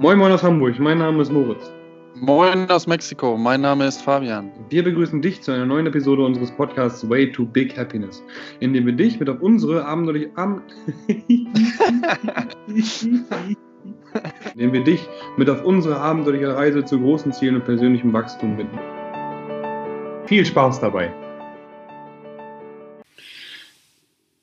[0.00, 1.72] Moin Moin aus Hamburg, mein Name ist Moritz.
[2.14, 4.52] Moin aus Mexiko, mein Name ist Fabian.
[4.68, 8.22] Wir begrüßen dich zu einer neuen Episode unseres Podcasts Way to Big Happiness,
[8.60, 10.62] in dem wir dich mit auf unsere abenteuerliche Ab
[14.54, 15.04] indem wir dich
[15.36, 18.78] mit auf unsere abenteuerliche Reise zu großen Zielen und persönlichem Wachstum bitten.
[20.26, 21.12] Viel Spaß dabei!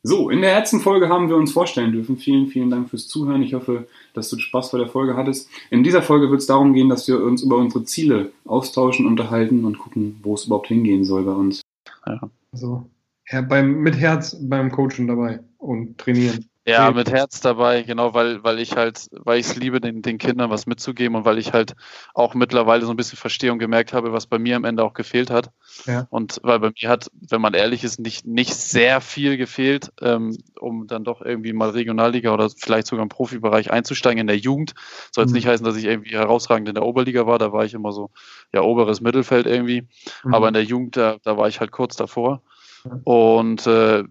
[0.07, 2.17] So, in der letzten Folge haben wir uns vorstellen dürfen.
[2.17, 3.41] Vielen, vielen Dank fürs Zuhören.
[3.41, 5.49] Ich hoffe, dass du Spaß bei der Folge hattest.
[5.71, 9.65] In dieser Folge wird es darum gehen, dass wir uns über unsere Ziele austauschen, unterhalten
[9.65, 11.61] und gucken, wo es überhaupt hingehen soll bei uns.
[12.05, 12.29] Ja.
[12.51, 12.85] Also,
[13.31, 16.45] ja, beim, mit Herz beim Coachen dabei und trainieren.
[16.67, 20.17] Ja, mit Herz dabei, genau, weil, weil ich halt, weil ich es liebe, den, den
[20.17, 21.75] Kindern was mitzugeben und weil ich halt
[22.15, 24.93] auch mittlerweile so ein bisschen verstehe und gemerkt habe, was bei mir am Ende auch
[24.95, 25.51] gefehlt hat.
[25.85, 26.07] Ja.
[26.09, 30.35] Und weil bei mir hat, wenn man ehrlich ist, nicht, nicht sehr viel gefehlt, ähm,
[30.59, 34.73] um dann doch irgendwie mal Regionalliga oder vielleicht sogar im Profibereich einzusteigen in der Jugend.
[35.11, 35.35] Soll jetzt Mhm.
[35.35, 38.09] nicht heißen, dass ich irgendwie herausragend in der Oberliga war, da war ich immer so,
[38.53, 39.83] ja, oberes Mittelfeld irgendwie.
[40.23, 40.33] Mhm.
[40.33, 42.41] Aber in der Jugend, da, da war ich halt kurz davor.
[43.03, 44.03] Und äh,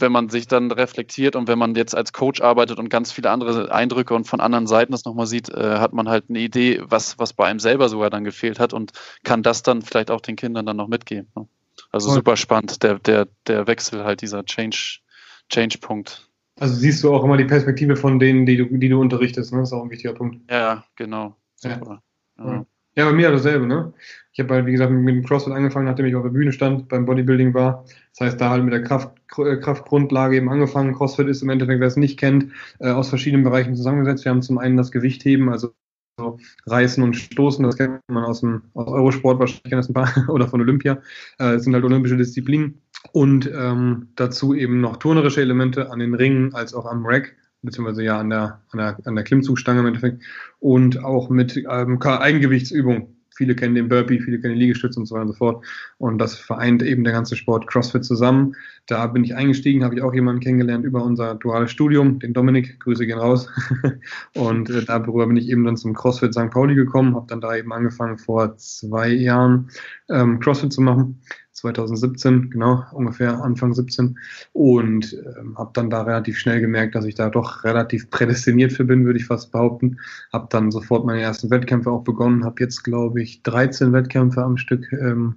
[0.00, 3.30] wenn man sich dann reflektiert und wenn man jetzt als Coach arbeitet und ganz viele
[3.30, 6.80] andere Eindrücke und von anderen Seiten das nochmal sieht, äh, hat man halt eine Idee,
[6.84, 8.92] was, was bei einem selber sogar dann gefehlt hat und
[9.24, 11.30] kann das dann vielleicht auch den Kindern dann noch mitgeben.
[11.36, 11.46] ne?
[11.92, 12.16] Also Voll.
[12.16, 15.00] super spannend, der, der, der Wechsel halt, dieser Change,
[15.48, 16.28] Change-Punkt.
[16.58, 19.60] Also siehst du auch immer die Perspektive von denen, die du, die du unterrichtest, ne?
[19.60, 20.50] Das ist auch ein wichtiger Punkt.
[20.50, 21.36] Ja, genau.
[21.56, 22.02] Super.
[22.38, 22.52] Ja.
[22.52, 22.66] Ja.
[22.96, 23.92] Ja, bei mir dasselbe, ne?
[24.32, 26.88] Ich habe halt, wie gesagt, mit dem CrossFit angefangen, nachdem ich auf der Bühne stand,
[26.88, 27.84] beim Bodybuilding war.
[28.12, 30.94] Das heißt, da halt mit der Kraft, äh, Kraftgrundlage eben angefangen.
[30.94, 34.24] CrossFit ist im Endeffekt, wer es nicht kennt, äh, aus verschiedenen Bereichen zusammengesetzt.
[34.24, 35.72] Wir haben zum einen das Gewichtheben, also
[36.18, 40.12] so Reißen und Stoßen, das kennt man aus dem aus Eurosport wahrscheinlich das ein paar
[40.28, 40.94] oder von Olympia.
[41.38, 42.82] Äh, das sind halt olympische Disziplinen.
[43.12, 48.02] Und ähm, dazu eben noch turnerische Elemente an den Ringen als auch am Rack, beziehungsweise
[48.02, 50.22] ja an der, an der, an der Klimmzugstange im Endeffekt.
[50.58, 53.16] Und auch mit ähm, Eigengewichtsübungen.
[53.36, 55.64] Viele kennen den Burpee, viele kennen den Liegestütz und so weiter und so fort.
[55.96, 58.54] Und das vereint eben der ganze Sport CrossFit zusammen.
[58.86, 62.78] Da bin ich eingestiegen, habe ich auch jemanden kennengelernt über unser duales Studium, den Dominik,
[62.80, 63.48] Grüße gehen raus.
[64.34, 66.50] und äh, darüber bin ich eben dann zum CrossFit St.
[66.50, 69.70] Pauli gekommen, habe dann da eben angefangen vor zwei Jahren
[70.10, 71.22] ähm, CrossFit zu machen.
[71.60, 74.18] 2017, genau, ungefähr Anfang 17.
[74.52, 78.84] Und ähm, habe dann da relativ schnell gemerkt, dass ich da doch relativ prädestiniert für
[78.84, 79.98] bin, würde ich fast behaupten.
[80.32, 84.56] Habe dann sofort meine ersten Wettkämpfe auch begonnen, habe jetzt, glaube ich, 13 Wettkämpfe am
[84.56, 85.36] Stück ähm,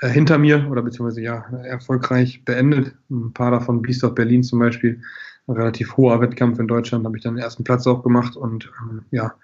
[0.00, 2.94] äh, hinter mir oder beziehungsweise ja erfolgreich beendet.
[3.10, 5.00] Ein paar davon Biesdorf Berlin zum Beispiel.
[5.46, 8.70] Ein relativ hoher Wettkampf in Deutschland, habe ich dann den ersten Platz auch gemacht und
[8.82, 9.34] ähm, ja,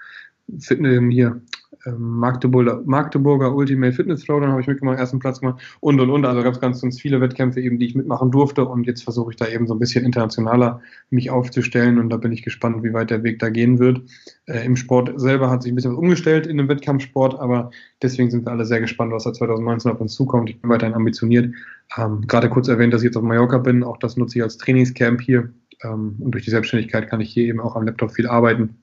[0.59, 1.41] Fitness hier
[1.87, 6.25] ähm, Magdeburger, Magdeburger Ultimate Fitness Throwdown habe ich mitgemacht, ersten Platz gemacht und und und.
[6.27, 9.31] Also gab es ganz, ganz viele Wettkämpfe eben, die ich mitmachen durfte und jetzt versuche
[9.31, 12.93] ich da eben so ein bisschen internationaler mich aufzustellen und da bin ich gespannt, wie
[12.93, 14.03] weit der Weg da gehen wird.
[14.47, 17.71] Äh, Im Sport selber hat sich ein bisschen was umgestellt in dem Wettkampfsport, aber
[18.03, 20.51] deswegen sind wir alle sehr gespannt, was da 2019 auf uns zukommt.
[20.51, 21.55] Ich bin weiterhin ambitioniert.
[21.97, 24.59] Ähm, Gerade kurz erwähnt, dass ich jetzt auf Mallorca bin, auch das nutze ich als
[24.59, 25.51] Trainingscamp hier
[25.83, 28.77] ähm, und durch die Selbstständigkeit kann ich hier eben auch am Laptop viel arbeiten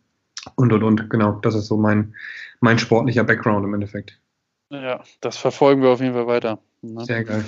[0.56, 1.10] und und und.
[1.10, 2.14] Genau, das ist so mein
[2.60, 4.20] mein sportlicher Background im Endeffekt.
[4.72, 6.60] ja, das verfolgen wir auf jeden Fall weiter.
[6.82, 7.06] ne?
[7.06, 7.44] Sehr geil.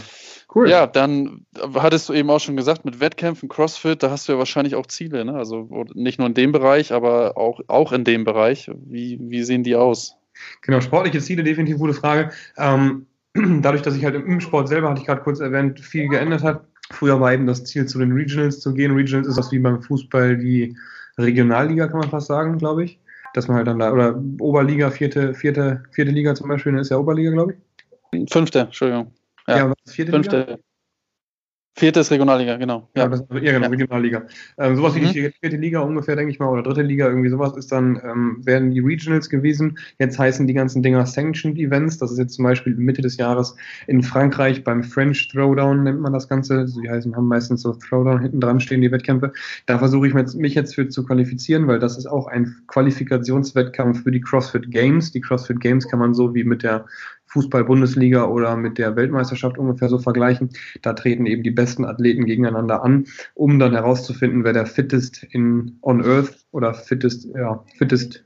[0.54, 0.68] Cool.
[0.68, 1.46] Ja, dann
[1.76, 4.88] hattest du eben auch schon gesagt, mit Wettkämpfen, CrossFit, da hast du ja wahrscheinlich auch
[4.88, 5.36] Ziele, ne?
[5.36, 8.72] Also nicht nur in dem Bereich, aber auch, auch in dem Bereich.
[8.74, 10.16] Wie, wie sehen die aus?
[10.62, 12.32] Genau, sportliche Ziele, definitiv gute Frage.
[12.58, 13.06] Ähm,
[13.62, 16.66] dadurch, dass ich halt im Sport selber, hatte ich gerade kurz erwähnt, viel geändert hat.
[16.92, 18.94] Früher war eben das Ziel, zu den Regionals zu gehen.
[18.96, 20.76] Regionals ist das wie beim Fußball die
[21.18, 23.00] Regionalliga, kann man fast sagen, glaube ich.
[23.36, 26.90] Dass man halt dann da, oder Oberliga, vierte, vierte, vierte Liga zum Beispiel, das ist
[26.90, 28.32] ja Oberliga, glaube ich.
[28.32, 29.12] Fünfte, Entschuldigung.
[29.48, 30.58] Ja, was ist vierte Liga?
[31.76, 32.90] Vierte ist Regionalliga, genau.
[32.96, 33.08] Ja, Ja.
[33.10, 33.68] das, ja genau, Ja.
[33.70, 34.24] Regionalliga.
[34.58, 35.12] Ähm, sowas wie Mhm.
[35.14, 38.42] die vierte Liga ungefähr, denke ich mal, oder dritte Liga, irgendwie sowas ist dann, ähm,
[38.46, 39.78] werden die Regionals gewesen.
[39.98, 41.98] Jetzt heißen die ganzen Dinger Sanctioned Events.
[41.98, 43.56] Das ist jetzt zum Beispiel Mitte des Jahres
[43.88, 46.58] in Frankreich beim French Throwdown nennt man das Ganze.
[46.58, 49.32] Also die heißen, haben meistens so Throwdown hinten dran stehen, die Wettkämpfe.
[49.66, 54.12] Da versuche ich mich jetzt für zu qualifizieren, weil das ist auch ein Qualifikationswettkampf für
[54.12, 55.12] die CrossFit Games.
[55.12, 56.86] Die CrossFit Games kann man so wie mit der
[57.30, 60.50] Fußball-Bundesliga oder mit der Weltmeisterschaft ungefähr so vergleichen.
[60.82, 63.06] Da treten eben die besten Athleten gegeneinander an,
[63.36, 68.26] um dann herauszufinden, wer der fittest in on Earth oder fittest, ja, fittest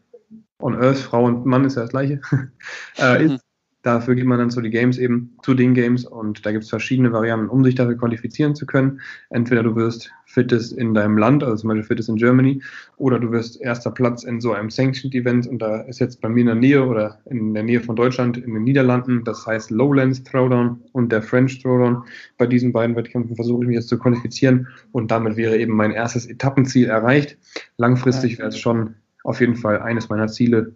[0.60, 2.22] on Earth, Frau und Mann ist ja das gleiche,
[2.98, 3.44] äh, ist.
[3.84, 6.70] Dafür geht man dann zu den Games eben, zu den Games und da gibt es
[6.70, 9.02] verschiedene Varianten, um sich dafür qualifizieren zu können.
[9.30, 12.64] Entweder du wirst fittest in deinem Land, also zum Beispiel fittest in Germany,
[12.96, 16.30] oder du wirst erster Platz in so einem Sanctioned Event und da ist jetzt bei
[16.30, 19.70] mir in der Nähe oder in der Nähe von Deutschland in den Niederlanden, das heißt
[19.70, 22.04] Lowlands Throwdown und der French Throwdown.
[22.38, 25.92] Bei diesen beiden Wettkämpfen versuche ich mich jetzt zu qualifizieren und damit wäre eben mein
[25.92, 27.38] erstes Etappenziel erreicht.
[27.76, 28.96] Langfristig wäre es schon
[29.26, 30.74] auf jeden Fall eines meiner Ziele,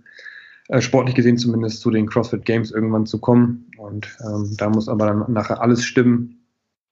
[0.70, 3.72] äh, sportlich gesehen zumindest zu den CrossFit Games irgendwann zu kommen.
[3.78, 6.34] Und ähm, da muss aber dann nachher alles stimmen.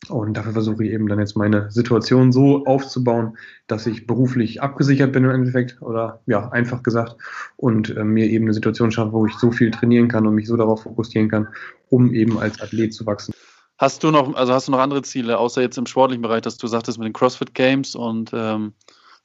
[0.09, 3.37] Und dafür versuche ich eben dann jetzt meine Situation so aufzubauen,
[3.67, 7.15] dass ich beruflich abgesichert bin im Endeffekt oder ja, einfach gesagt
[7.55, 10.47] und äh, mir eben eine Situation schaffe, wo ich so viel trainieren kann und mich
[10.47, 11.47] so darauf fokussieren kann,
[11.89, 13.33] um eben als Athlet zu wachsen.
[13.77, 16.57] Hast du noch, also hast du noch andere Ziele, außer jetzt im sportlichen Bereich, dass
[16.57, 18.73] du sagtest mit den CrossFit Games und ähm,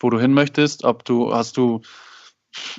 [0.01, 0.85] wo du hin möchtest?
[0.85, 1.83] Ob du, hast du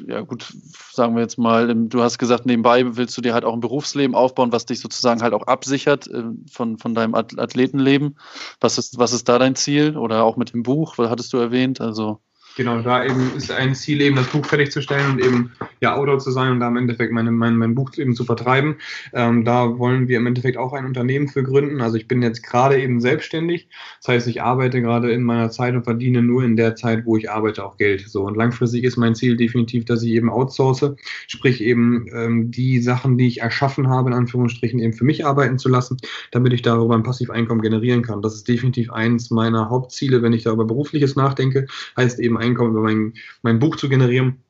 [0.08, 0.54] ja gut,
[0.92, 4.16] sagen wir jetzt mal, du hast gesagt, nebenbei willst du dir halt auch ein Berufsleben
[4.16, 8.18] aufbauen, was dich sozusagen halt auch absichert äh, von, von deinem Athletenleben.
[8.60, 9.98] Was ist, was ist da dein Ziel?
[9.98, 11.82] Oder auch mit dem Buch, was hattest du erwähnt?
[11.82, 12.22] Also
[12.58, 16.32] Genau, da eben ist ein Ziel, eben das Buch fertigzustellen und eben ja Autor zu
[16.32, 18.76] sein und da im Endeffekt meine, mein, mein Buch eben zu vertreiben.
[19.14, 21.80] Ähm, da wollen wir im Endeffekt auch ein Unternehmen für gründen.
[21.80, 23.70] Also ich bin jetzt gerade eben selbstständig.
[24.00, 27.16] Das heißt, ich arbeite gerade in meiner Zeit und verdiene nur in der Zeit, wo
[27.16, 28.10] ich arbeite, auch Geld.
[28.10, 30.92] So und langfristig ist mein Ziel definitiv, dass ich eben outsource,
[31.28, 35.58] sprich eben ähm, die Sachen, die ich erschaffen habe, in Anführungsstrichen eben für mich arbeiten
[35.58, 35.98] zu lassen,
[36.32, 38.22] damit ich darüber ein Passiveinkommen generieren kann.
[38.22, 41.66] Das ist definitiv eins meiner Hauptziele, wenn ich darüber berufliches nachdenke,
[41.96, 44.44] heißt eben Einkommen über mein, mein Buch zu generieren,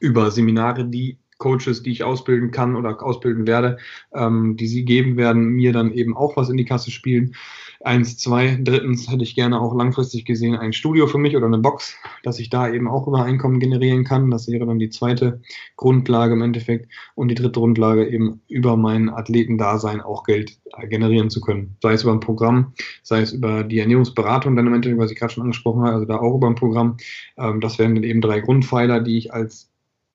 [0.00, 3.78] über Seminare, die Coaches, die ich ausbilden kann oder ausbilden werde,
[4.14, 7.34] ähm, die sie geben werden, mir dann eben auch was in die Kasse spielen.
[7.82, 8.58] Eins, zwei.
[8.60, 12.38] Drittens hätte ich gerne auch langfristig gesehen ein Studio für mich oder eine Box, dass
[12.38, 14.30] ich da eben auch über Einkommen generieren kann.
[14.30, 15.40] Das wäre dann die zweite
[15.76, 16.90] Grundlage im Endeffekt.
[17.14, 20.58] Und die dritte Grundlage eben über mein Athletendasein auch Geld
[20.88, 21.76] generieren zu können.
[21.82, 25.18] Sei es über ein Programm, sei es über die Ernährungsberatung dann im Endeffekt, was ich
[25.18, 26.96] gerade schon angesprochen habe, also da auch über ein Programm.
[27.36, 29.70] Ähm, das wären dann eben drei Grundpfeiler, die ich als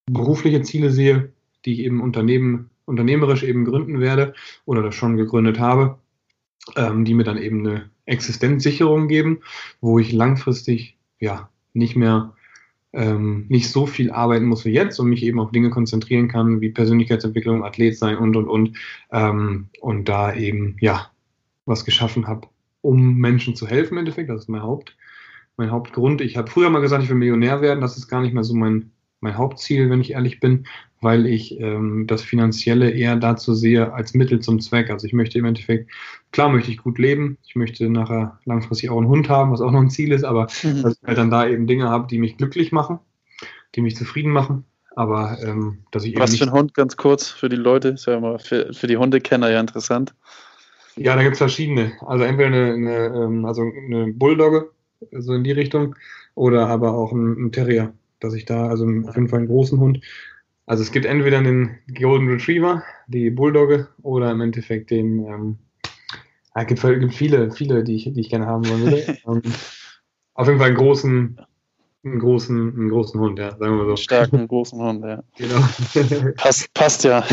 [0.05, 1.31] berufliche Ziele sehe,
[1.65, 4.33] die ich eben Unternehmen, unternehmerisch eben gründen werde
[4.65, 6.00] oder das schon gegründet habe
[6.75, 9.41] ähm, die mir dann eben eine Existenzsicherung geben,
[9.79, 12.33] wo ich langfristig ja nicht mehr
[12.93, 16.59] ähm, nicht so viel arbeiten muss wie jetzt und mich eben auf Dinge konzentrieren kann,
[16.59, 18.77] wie Persönlichkeitsentwicklung, Athlet sein und und und
[19.11, 21.09] ähm, und da eben ja
[21.65, 22.47] was geschaffen habe,
[22.81, 24.29] um Menschen zu helfen im Endeffekt.
[24.29, 24.97] Das ist mein Haupt
[25.57, 26.21] mein Hauptgrund.
[26.21, 27.81] Ich habe früher mal gesagt, ich will Millionär werden.
[27.81, 28.91] Das ist gar nicht mehr so mein
[29.21, 30.65] mein Hauptziel, wenn ich ehrlich bin,
[31.01, 34.91] weil ich ähm, das Finanzielle eher dazu sehe als Mittel zum Zweck.
[34.91, 35.91] Also ich möchte im Endeffekt,
[36.31, 39.71] klar möchte ich gut leben, ich möchte nachher langfristig auch einen Hund haben, was auch
[39.71, 40.83] noch ein Ziel ist, aber mhm.
[40.83, 42.99] dass ich halt dann da eben Dinge habe, die mich glücklich machen,
[43.75, 44.65] die mich zufrieden machen.
[44.95, 48.17] Aber ähm, dass ich Was für ein Hund, ganz kurz, für die Leute, ist ja
[48.17, 50.13] immer für, für die Hundekenner ja interessant.
[50.97, 51.93] Ja, da gibt es verschiedene.
[52.01, 54.69] Also entweder eine, eine, ähm, also eine Bulldogge,
[55.17, 55.95] so in die Richtung,
[56.35, 59.79] oder aber auch ein, ein Terrier dass ich da, also auf jeden Fall einen großen
[59.79, 59.99] Hund.
[60.71, 65.57] Also es gibt entweder den Golden Retriever, die Bulldogge, oder im Endeffekt den, ähm,
[66.55, 69.17] ja, gibt, gibt viele, viele, die ich, die ich gerne haben würde.
[69.27, 69.41] ähm,
[70.33, 71.41] auf jeden Fall einen großen,
[72.05, 73.97] einen großen, einen großen Hund, ja, sagen wir so.
[73.97, 75.21] Starken, großen Hund, ja.
[75.35, 76.31] Genau.
[76.37, 77.25] passt, passt ja.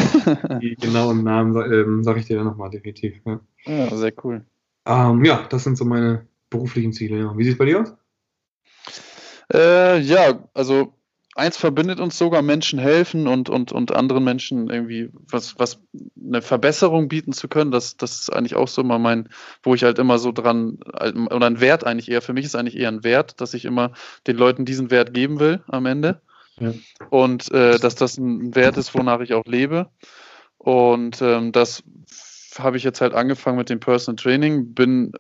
[0.61, 3.21] die genauen Namen ähm, sage ich dir dann nochmal definitiv.
[3.25, 3.41] Ja.
[3.67, 4.45] ja, sehr cool.
[4.85, 7.21] Ähm, ja, das sind so meine beruflichen Ziele.
[7.21, 7.39] Ja.
[7.39, 7.95] Wie sieht es bei dir aus?
[9.55, 10.98] Äh, ja, also
[11.39, 15.81] eins verbindet uns sogar, Menschen helfen und, und, und anderen Menschen irgendwie was, was
[16.23, 17.71] eine Verbesserung bieten zu können.
[17.71, 19.29] Das, das ist eigentlich auch so mal mein,
[19.63, 22.77] wo ich halt immer so dran, oder ein Wert eigentlich eher, für mich ist eigentlich
[22.77, 23.93] eher ein Wert, dass ich immer
[24.27, 26.21] den Leuten diesen Wert geben will am Ende.
[26.61, 26.75] Ja.
[27.11, 29.89] Und äh, dass das ein Wert ist, wonach ich auch lebe.
[30.59, 31.85] Und ähm, das
[32.59, 35.13] habe ich jetzt halt angefangen mit dem Personal Training, bin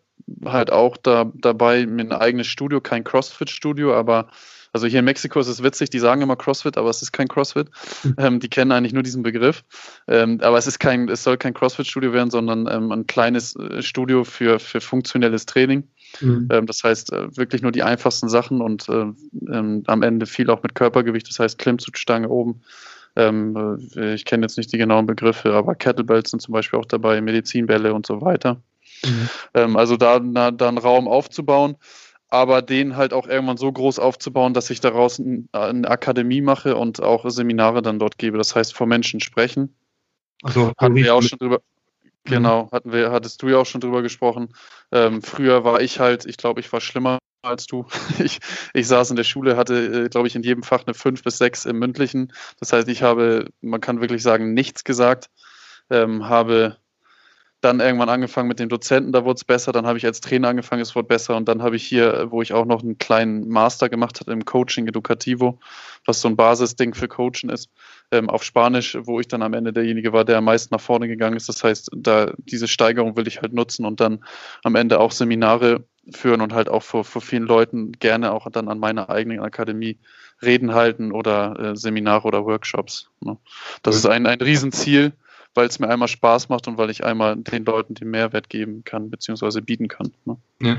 [0.44, 4.28] halt auch da, dabei, mir ein eigenes Studio, kein CrossFit-Studio, aber
[4.72, 7.28] also hier in Mexiko ist es witzig, die sagen immer CrossFit, aber es ist kein
[7.28, 7.68] CrossFit.
[8.02, 8.14] Hm.
[8.18, 9.64] Ähm, die kennen eigentlich nur diesen Begriff.
[10.08, 13.80] Ähm, aber es ist kein, es soll kein CrossFit-Studio werden, sondern ähm, ein kleines äh,
[13.80, 15.84] Studio für, für funktionelles Training.
[16.20, 16.48] Mhm.
[16.66, 19.04] das heißt, äh, wirklich nur die einfachsten Sachen und äh,
[19.52, 22.62] ähm, am Ende viel auch mit Körpergewicht, das heißt Klimmzugstange oben.
[23.18, 26.86] Ähm, äh, ich kenne jetzt nicht die genauen Begriffe, aber Kettlebells sind zum Beispiel auch
[26.86, 28.62] dabei, Medizinbälle und so weiter.
[29.04, 29.28] Mhm.
[29.54, 31.76] Ähm, also da, na, da einen Raum aufzubauen,
[32.28, 36.76] aber den halt auch irgendwann so groß aufzubauen, dass ich daraus ein, eine Akademie mache
[36.76, 38.38] und auch Seminare dann dort gebe.
[38.38, 39.74] Das heißt, vor Menschen sprechen.
[40.42, 41.60] Also hatten wir auch schon drüber.
[42.24, 42.30] Mhm.
[42.30, 44.50] Genau, hatten wir, hattest du ja auch schon drüber gesprochen.
[44.92, 47.86] Ähm, früher war ich halt, ich glaube, ich war schlimmer als du.
[48.18, 48.40] Ich,
[48.74, 51.38] ich saß in der Schule, hatte, äh, glaube ich, in jedem Fach eine 5 bis
[51.38, 52.32] 6 im mündlichen.
[52.60, 55.30] Das heißt, ich habe, man kann wirklich sagen, nichts gesagt,
[55.90, 56.76] ähm, habe
[57.60, 59.72] dann irgendwann angefangen mit dem Dozenten, da wurde es besser.
[59.72, 61.36] Dann habe ich als Trainer angefangen, es wurde besser.
[61.36, 64.44] Und dann habe ich hier, wo ich auch noch einen kleinen Master gemacht habe im
[64.44, 65.58] Coaching Educativo,
[66.06, 67.70] was so ein Basisding für Coachen ist,
[68.12, 71.08] ähm, auf Spanisch, wo ich dann am Ende derjenige war, der am meisten nach vorne
[71.08, 71.48] gegangen ist.
[71.48, 74.24] Das heißt, da diese Steigerung will ich halt nutzen und dann
[74.62, 78.68] am Ende auch Seminare führen und halt auch vor, vor vielen Leuten gerne auch dann
[78.68, 79.98] an meiner eigenen Akademie
[80.40, 83.10] Reden halten oder äh, Seminare oder Workshops.
[83.20, 83.36] Ne?
[83.82, 85.12] Das ist ein, ein Riesenziel
[85.54, 88.84] weil es mir einmal Spaß macht und weil ich einmal den Leuten den Mehrwert geben
[88.84, 90.12] kann, beziehungsweise bieten kann.
[90.24, 90.36] Ne?
[90.62, 90.76] Ja.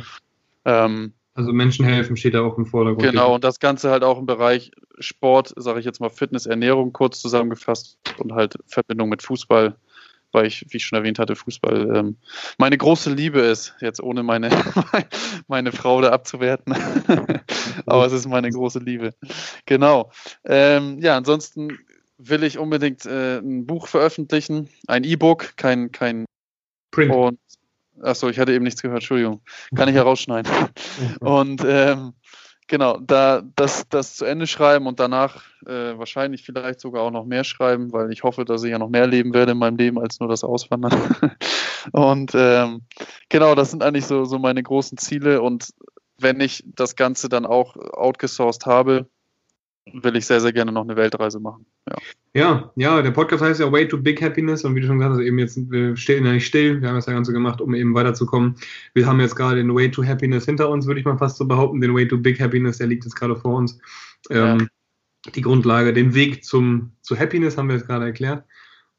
[0.65, 3.07] Ähm, also Menschen helfen steht da auch im Vordergrund.
[3.07, 6.91] Genau, und das Ganze halt auch im Bereich Sport, sage ich jetzt mal Fitness, Ernährung
[6.91, 9.77] kurz zusammengefasst und halt Verbindung mit Fußball,
[10.33, 12.17] weil ich, wie ich schon erwähnt hatte, Fußball ähm,
[12.57, 14.49] meine große Liebe ist, jetzt ohne meine,
[15.47, 16.75] meine Frau da abzuwerten.
[17.85, 19.13] Aber es ist meine große Liebe.
[19.65, 20.11] Genau.
[20.43, 21.79] Ähm, ja, ansonsten
[22.19, 26.25] will ich unbedingt äh, ein Buch veröffentlichen, ein E-Book, kein, kein
[26.91, 27.15] Print.
[27.15, 27.39] Und,
[28.01, 29.41] achso, ich hatte eben nichts gehört, Entschuldigung.
[29.73, 30.51] Kann ich herausschneiden.
[31.21, 32.13] und ähm,
[32.67, 37.25] genau, da das, das zu Ende schreiben und danach äh, wahrscheinlich vielleicht sogar auch noch
[37.25, 39.97] mehr schreiben, weil ich hoffe, dass ich ja noch mehr leben werde in meinem Leben
[39.97, 40.93] als nur das Auswandern.
[41.93, 42.81] und ähm,
[43.29, 45.69] genau, das sind eigentlich so, so meine großen Ziele und
[46.17, 49.07] wenn ich das Ganze dann auch outgesourced habe,
[49.93, 51.65] will ich sehr, sehr gerne noch eine Weltreise machen.
[51.87, 51.95] Ja.
[52.33, 55.15] ja, ja, der Podcast heißt ja Way to Big Happiness und wie du schon gesagt
[55.15, 57.73] hast, eben jetzt, wir stehen ja nicht still, wir haben das ja Ganze gemacht, um
[57.73, 58.55] eben weiterzukommen.
[58.93, 61.45] Wir haben jetzt gerade den Way to Happiness hinter uns, würde ich mal fast so
[61.45, 61.81] behaupten.
[61.81, 63.79] Den Way to Big Happiness, der liegt jetzt gerade vor uns.
[64.29, 64.59] Ähm,
[65.25, 65.31] ja.
[65.35, 68.43] Die Grundlage, den Weg zum, zu Happiness haben wir jetzt gerade erklärt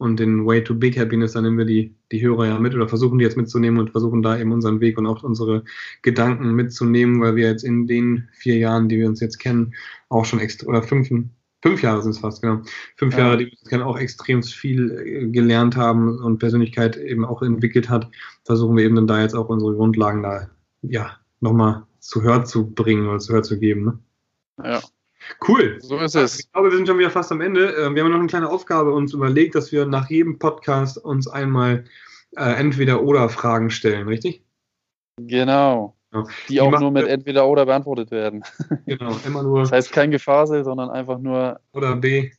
[0.01, 2.89] und den Way to Big Happiness, da nehmen wir die, die Hörer ja mit oder
[2.89, 5.63] versuchen die jetzt mitzunehmen und versuchen da eben unseren Weg und auch unsere
[6.01, 9.75] Gedanken mitzunehmen, weil wir jetzt in den vier Jahren, die wir uns jetzt kennen,
[10.09, 11.11] auch schon extra, oder fünf,
[11.63, 12.63] fünf Jahre sind es fast, genau,
[12.97, 13.21] fünf ja.
[13.21, 17.43] Jahre, die wir uns kennen, auch extrem viel äh, gelernt haben und Persönlichkeit eben auch
[17.43, 18.11] entwickelt hat,
[18.45, 20.49] versuchen wir eben dann da jetzt auch unsere Grundlagen da,
[20.81, 23.85] ja, nochmal zu Hör zu bringen oder zu Hör zu geben.
[23.85, 23.99] Ne?
[24.65, 24.81] Ja.
[25.47, 25.79] Cool.
[25.81, 26.41] So ist es.
[26.41, 27.71] Ich glaube, wir sind schon wieder fast am Ende.
[27.71, 31.29] Ähm, wir haben noch eine kleine Aufgabe uns überlegt, dass wir nach jedem Podcast uns
[31.29, 31.85] einmal
[32.37, 34.45] äh, entweder oder Fragen stellen, richtig?
[35.17, 35.97] Genau.
[36.13, 36.25] Ja.
[36.49, 38.43] Die, Die, auch nur mit entweder oder beantwortet werden.
[38.87, 39.61] Genau, immer nur.
[39.61, 41.61] Das heißt kein Gefasel, sondern einfach nur.
[41.73, 42.31] Oder B.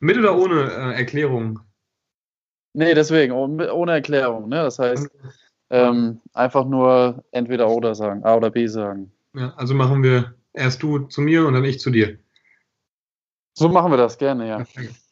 [0.00, 1.60] Mit oder ohne äh, Erklärung?
[2.72, 4.48] Nee, deswegen, ohne Erklärung.
[4.48, 4.56] Ne?
[4.56, 5.08] Das heißt,
[5.70, 9.12] ähm, einfach nur entweder oder sagen, A oder B sagen.
[9.34, 12.18] Ja, also machen wir erst du zu mir und dann ich zu dir.
[13.52, 14.64] So machen wir das gerne, ja.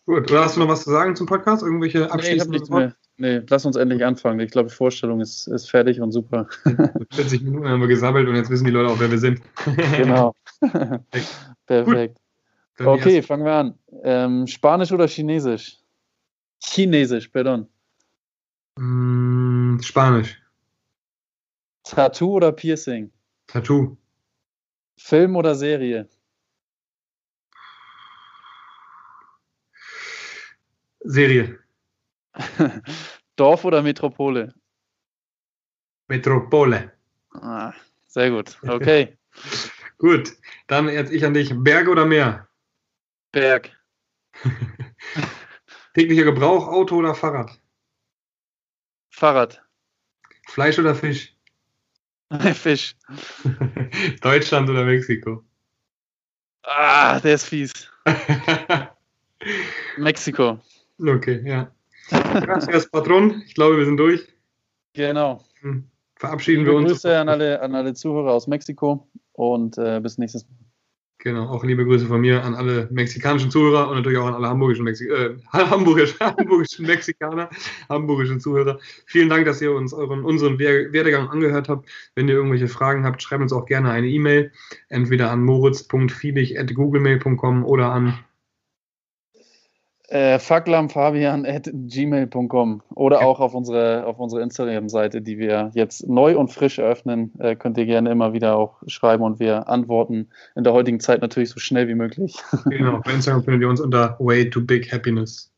[0.07, 0.31] Gut.
[0.31, 1.63] Oder hast du noch was zu sagen zum Podcast?
[1.63, 2.97] Irgendwelche abschließenden nee, mehr.
[3.19, 4.41] Nee, lass uns endlich anfangen.
[4.41, 6.49] Ich glaube, die Vorstellung ist, ist fertig und super.
[7.13, 9.41] 40 Minuten haben wir gesammelt und jetzt wissen die Leute auch, wer wir sind.
[9.97, 10.35] genau.
[11.67, 12.19] Perfekt.
[12.81, 13.79] Okay, fangen wir an.
[14.03, 15.79] Ähm, Spanisch oder Chinesisch?
[16.59, 17.69] Chinesisch, pardon.
[18.77, 20.41] Mm, Spanisch.
[21.85, 23.11] Tattoo oder Piercing?
[23.47, 23.97] Tattoo.
[25.03, 26.09] Film oder Serie?
[31.01, 31.59] Serie.
[33.37, 34.55] Dorf oder Metropole?
[36.09, 36.93] Metropole.
[37.33, 37.75] Ah,
[38.07, 38.57] sehr gut.
[38.63, 39.19] Okay.
[39.99, 40.33] gut,
[40.69, 41.53] dann jetzt ich an dich.
[41.53, 42.49] Berg oder Meer?
[43.33, 43.77] Berg.
[45.95, 47.61] Täglicher Gebrauch, Auto oder Fahrrad?
[49.11, 49.63] Fahrrad.
[50.49, 51.37] Fleisch oder Fisch?
[52.55, 52.97] Fisch.
[54.23, 55.43] Deutschland oder Mexiko?
[56.63, 57.73] Ah, der ist fies.
[59.97, 60.59] Mexiko.
[60.99, 61.71] Okay, ja.
[62.11, 63.43] Gracias, Patron.
[63.47, 64.27] Ich glaube, wir sind durch.
[64.93, 65.43] Genau.
[65.61, 65.89] Hm.
[66.17, 66.91] Verabschieden wir uns.
[66.91, 70.62] Grüße an alle, an alle Zuhörer aus Mexiko und äh, bis nächstes Mal.
[71.25, 74.49] Genau, auch liebe Grüße von mir an alle mexikanischen Zuhörer und natürlich auch an alle
[74.49, 77.49] hamburgischen, Mexi äh, hamburgischen, hamburgischen Mexikaner,
[77.89, 78.81] hamburgischen Zuhörer.
[79.07, 81.89] Vielen Dank, dass ihr uns euren, unseren Werdegang angehört habt.
[82.17, 84.51] Wenn ihr irgendwelche Fragen habt, schreibt uns auch gerne eine E-Mail,
[84.89, 88.19] entweder an moritz.fiebig.googlemail.com oder an
[90.13, 93.27] äh, fucklamfabian.gmail.com oder ja.
[93.27, 97.79] auch auf unsere, auf unsere Instagram-Seite, die wir jetzt neu und frisch eröffnen, äh, könnt
[97.79, 101.59] ihr gerne immer wieder auch schreiben und wir antworten in der heutigen Zeit natürlich so
[101.59, 102.37] schnell wie möglich.
[102.67, 105.51] Genau, bei Instagram findet ihr uns unter Way to Big Happiness.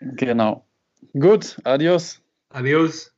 [0.00, 0.66] Genau.
[1.12, 2.20] Gut, adios.
[2.50, 3.15] Adios.